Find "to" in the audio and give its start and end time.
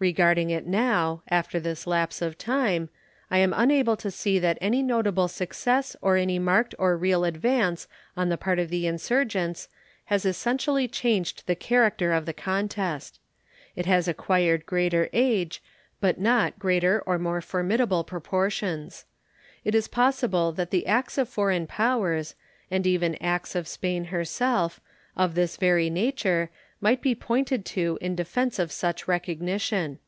3.98-4.10, 27.64-27.96